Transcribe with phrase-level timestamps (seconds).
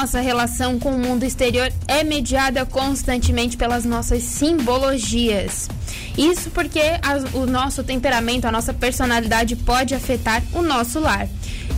[0.00, 5.68] nossa relação com o mundo exterior é mediada constantemente pelas nossas simbologias.
[6.16, 11.28] Isso porque a, o nosso temperamento, a nossa personalidade pode afetar o nosso lar.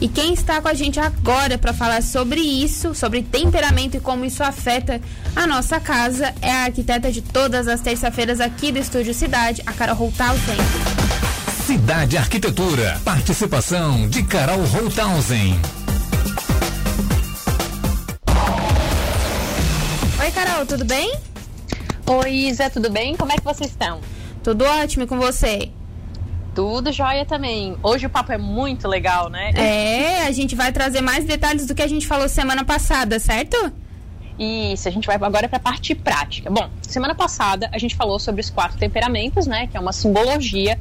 [0.00, 4.24] E quem está com a gente agora para falar sobre isso, sobre temperamento e como
[4.24, 5.00] isso afeta
[5.34, 9.72] a nossa casa, é a arquiteta de todas as terça-feiras aqui do Estúdio Cidade, a
[9.72, 10.56] Carol Holthausen.
[11.66, 13.00] Cidade Arquitetura.
[13.04, 15.60] Participação de Carol Holthausen.
[20.62, 21.12] Carol, tudo bem?
[22.06, 23.16] Oi, Isa, tudo bem?
[23.16, 24.00] Como é que vocês estão?
[24.42, 25.70] Tudo ótimo com você?
[26.54, 27.76] Tudo jóia também.
[27.82, 29.50] Hoje o papo é muito legal, né?
[29.54, 33.72] É, a gente vai trazer mais detalhes do que a gente falou semana passada, certo?
[34.38, 36.50] Isso, a gente vai agora para a parte prática.
[36.50, 39.66] Bom, semana passada a gente falou sobre os quatro temperamentos, né?
[39.66, 40.78] Que é uma simbologia.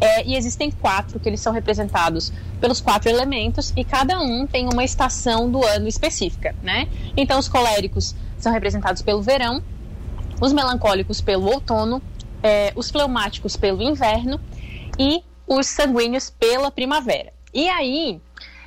[0.00, 4.68] É, e existem quatro que eles são representados pelos quatro elementos e cada um tem
[4.70, 6.88] uma estação do ano específica, né?
[7.16, 8.14] Então os coléricos
[8.44, 9.62] são representados pelo verão,
[10.40, 12.00] os melancólicos pelo outono,
[12.42, 14.40] é, os fleumáticos pelo inverno
[14.98, 17.32] e os sanguíneos pela primavera.
[17.52, 18.20] E aí,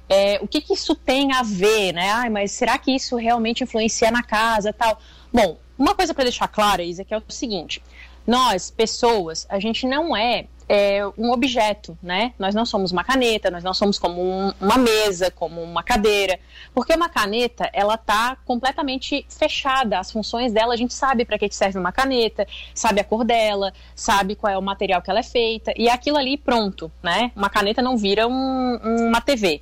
[0.09, 2.11] é, o que, que, isso tem a ver, né?
[2.11, 4.99] Ai, mas será que isso realmente influencia na casa tal?
[5.31, 7.83] Bom, uma coisa para deixar clara, Isa, que é o seguinte:
[8.27, 12.33] nós, pessoas, a gente não é é, um objeto, né?
[12.37, 16.39] Nós não somos uma caneta, nós não somos como um, uma mesa, como uma cadeira,
[16.73, 19.99] porque uma caneta ela está completamente fechada.
[19.99, 23.73] As funções dela a gente sabe para que serve uma caneta, sabe a cor dela,
[23.95, 27.31] sabe qual é o material que ela é feita e aquilo ali pronto, né?
[27.35, 29.61] Uma caneta não vira um, uma TV.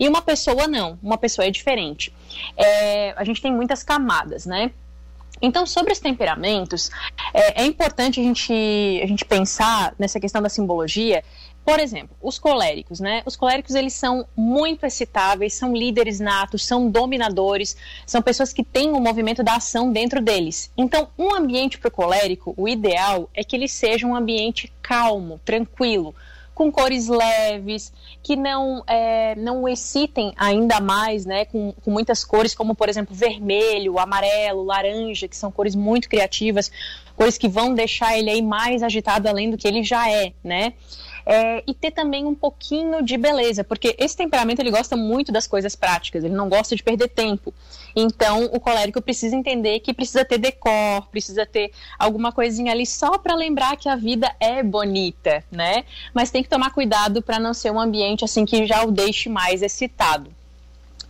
[0.00, 2.14] E uma pessoa não, uma pessoa é diferente.
[2.56, 4.70] É, a gente tem muitas camadas, né?
[5.40, 6.90] Então, sobre os temperamentos,
[7.32, 8.52] é, é, importante a gente,
[9.02, 11.22] a gente pensar nessa questão da simbologia.
[11.64, 13.22] Por exemplo, os coléricos, né?
[13.26, 17.76] Os coléricos, eles são muito excitáveis, são líderes natos, são dominadores,
[18.06, 20.70] são pessoas que têm o um movimento da ação dentro deles.
[20.76, 25.40] Então, um ambiente para o colérico, o ideal é que ele seja um ambiente calmo,
[25.44, 26.14] tranquilo,
[26.56, 32.54] com cores leves, que não, é, não excitem ainda mais, né, com, com muitas cores,
[32.54, 36.72] como por exemplo vermelho, amarelo, laranja, que são cores muito criativas,
[37.14, 40.72] cores que vão deixar ele aí mais agitado além do que ele já é, né?
[41.28, 45.44] É, e ter também um pouquinho de beleza, porque esse temperamento ele gosta muito das
[45.44, 47.52] coisas práticas, ele não gosta de perder tempo.
[47.96, 53.18] Então, o colérico precisa entender que precisa ter decor, precisa ter alguma coisinha ali só
[53.18, 55.84] para lembrar que a vida é bonita, né?
[56.14, 59.28] Mas tem que tomar cuidado para não ser um ambiente assim que já o deixe
[59.28, 60.30] mais excitado.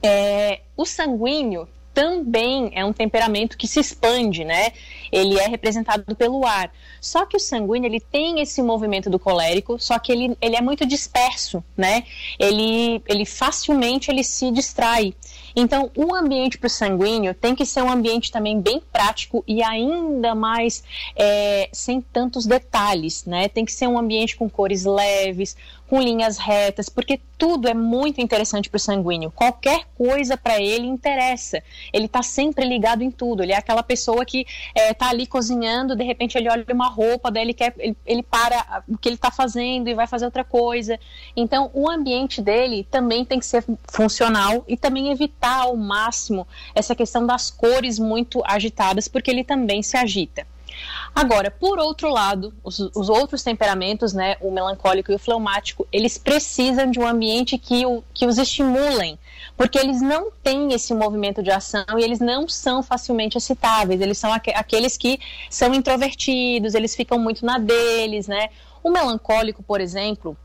[0.03, 4.71] É, o sanguíneo também é um temperamento que se expande, né?
[5.11, 6.71] Ele é representado pelo ar.
[7.01, 10.61] Só que o sanguíneo, ele tem esse movimento do colérico, só que ele, ele é
[10.61, 12.05] muito disperso, né?
[12.39, 15.15] Ele, ele facilmente ele se distrai.
[15.59, 19.63] Então, o ambiente para o sanguíneo tem que ser um ambiente também bem prático e
[19.63, 20.85] ainda mais
[21.17, 23.49] é, sem tantos detalhes, né?
[23.49, 25.57] Tem que ser um ambiente com cores leves,
[25.89, 29.31] com linhas retas, porque tudo é muito interessante para o sanguíneo.
[29.31, 31.63] Qualquer coisa para ele interessa.
[31.93, 33.43] Ele está sempre ligado em tudo.
[33.43, 34.41] Ele é aquela pessoa que
[34.75, 37.97] está é, tá ali cozinhando, de repente ele olha uma roupa, daí ele quer, ele,
[38.05, 40.99] ele para o que ele está fazendo e vai fazer outra coisa.
[41.37, 46.95] Então, o ambiente dele também tem que ser funcional e também evitar ao máximo essa
[46.95, 50.47] questão das cores muito agitadas, porque ele também se agita.
[51.15, 56.19] Agora, por outro lado, os, os, outros temperamentos, né, o melancólico e o fleumático, eles
[56.19, 59.19] precisam de um ambiente que, o, que os estimulem,
[59.57, 64.19] porque eles não têm esse movimento de ação e eles não são facilmente excitáveis, eles
[64.19, 65.19] são aqu aqueles que
[65.49, 68.51] são introvertidos, eles ficam muito na deles, né?
[68.83, 70.37] O melancólico, por exemplo,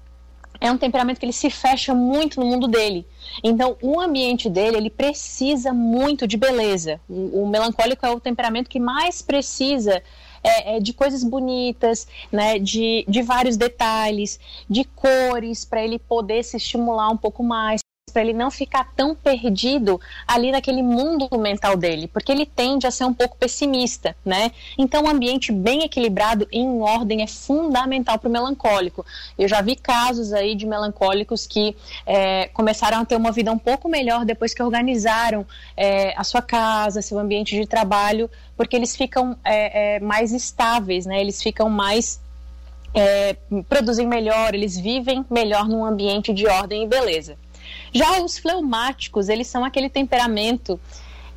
[0.62, 3.06] é um temperamento que ele se fecha muito no mundo dele.
[3.44, 7.02] Então, o ambiente dele, ele precisa muito de beleza.
[7.10, 10.04] O, o melancólico é o temperamento que mais precisa
[10.44, 14.40] é, é, de coisas bonitas, né, de, de vários detalhes,
[14.70, 19.16] de cores, para ele poder se estimular um pouco mais para ele não ficar tão
[19.16, 24.52] perdido ali naquele mundo mental dele, porque ele tende a ser um pouco pessimista, né?
[24.78, 29.06] Então, um ambiente bem equilibrado em ordem é fundamental para o melancólico.
[29.38, 31.76] Eu já vi casos aí de melancólicos que
[32.06, 36.42] é, começaram a ter uma vida um pouco melhor depois que organizaram é, a sua
[36.42, 41.20] casa, seu ambiente de trabalho, porque eles ficam é, é mais estáveis, né?
[41.20, 42.20] Eles ficam mais
[42.94, 43.36] é,
[43.68, 47.38] produzem melhor, eles vivem melhor num ambiente de ordem e beleza.
[47.94, 50.80] Já os fleumáticos, eles são aquele temperamento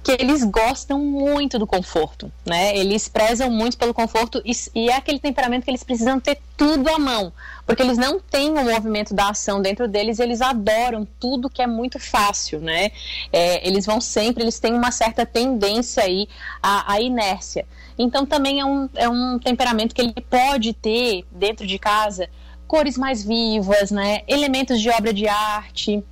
[0.04, 2.76] que eles gostam muito do conforto, né?
[2.76, 6.90] Eles prezam muito pelo conforto e, e, é aquele temperamento que eles precisam ter tudo
[6.90, 7.32] à mão,
[7.64, 11.66] porque eles não têm o movimento da ação dentro deles, eles adoram tudo que é
[11.66, 12.90] muito fácil, né?
[13.32, 16.28] É, eles vão sempre, eles têm uma certa tendência aí
[16.62, 17.66] à, à inércia.
[17.98, 22.28] Então também é um, é um temperamento que ele pode ter dentro de casa
[22.66, 24.20] cores mais vivas, né?
[24.28, 26.04] Elementos de obra de arte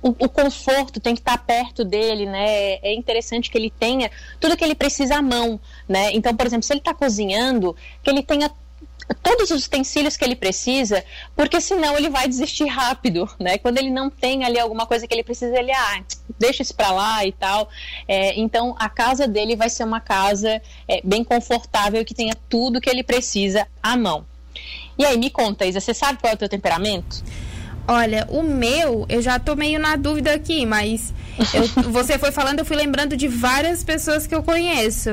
[0.00, 2.74] o, o, conforto tem que estar perto dele, né?
[2.76, 6.10] É interessante que ele tenha tudo que ele precisa à mão, né?
[6.12, 8.50] Então, por exemplo, se ele está cozinhando, que ele tenha
[9.22, 11.04] todos os utensílios que ele precisa,
[11.34, 13.58] porque senão ele vai desistir rápido, né?
[13.58, 16.02] Quando ele não tem ali alguma coisa que ele precisa, ele ah,
[16.38, 17.68] deixa isso para lá e tal.
[18.06, 22.80] É, então a casa dele vai ser uma casa é, bem confortável que tenha tudo
[22.80, 24.26] que ele precisa à mão.
[24.98, 27.22] E aí me conta, Isa, você sabe qual é o teu temperamento?
[27.90, 31.14] Olha, o meu, eu já tô meio na dúvida aqui, mas
[31.54, 35.08] eu, você foi falando, eu fui lembrando de várias pessoas que eu conheço.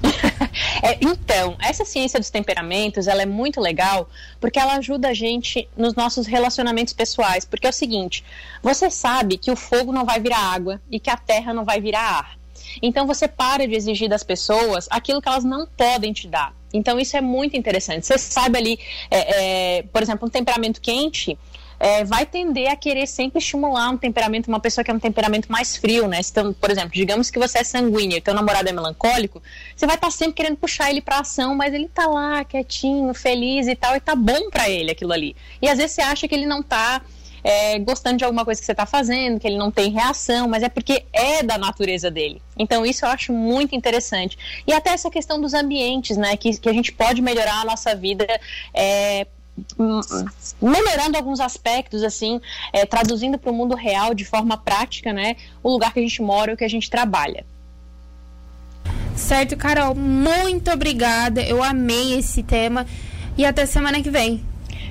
[0.80, 4.08] é, então, essa ciência dos temperamentos, ela é muito legal
[4.40, 7.44] porque ela ajuda a gente nos nossos relacionamentos pessoais.
[7.44, 8.24] Porque é o seguinte,
[8.62, 11.80] você sabe que o fogo não vai virar água e que a terra não vai
[11.80, 12.38] virar ar.
[12.80, 16.54] Então você para de exigir das pessoas aquilo que elas não podem te dar.
[16.72, 18.06] Então isso é muito interessante.
[18.06, 18.78] Você sabe ali,
[19.10, 21.36] é, é, por exemplo, um temperamento quente,
[21.80, 25.50] é, vai tender a querer sempre estimular um temperamento, uma pessoa que é um temperamento
[25.50, 26.20] mais frio, né?
[26.22, 29.42] Então, por exemplo, digamos que você é sanguíneo e teu namorado é melancólico,
[29.74, 33.14] você vai estar tá sempre querendo puxar ele para ação, mas ele tá lá, quietinho,
[33.14, 35.34] feliz e tal, e tá bom para ele aquilo ali.
[35.62, 37.00] E às vezes você acha que ele não tá
[37.42, 40.62] é, gostando de alguma coisa que você está fazendo, que ele não tem reação, mas
[40.62, 42.42] é porque é da natureza dele.
[42.58, 44.36] Então, isso eu acho muito interessante.
[44.66, 46.36] E até essa questão dos ambientes, né?
[46.36, 48.26] Que, que a gente pode melhorar a nossa vida
[48.74, 49.26] é,
[50.60, 52.40] melhorando alguns aspectos, assim,
[52.72, 55.36] é, traduzindo para o mundo real de forma prática, né?
[55.62, 57.44] O lugar que a gente mora, o que a gente trabalha.
[59.16, 61.42] Certo, Carol, muito obrigada.
[61.42, 62.86] Eu amei esse tema
[63.36, 64.42] e até semana que vem.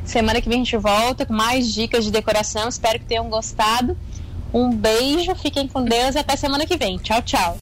[0.06, 2.70] Semana que vem a gente volta com mais dicas de decoração.
[2.70, 3.98] Espero que tenham gostado.
[4.54, 6.98] Um beijo, fiquem com Deus e até semana que vem.
[6.98, 7.58] Tchau, tchau.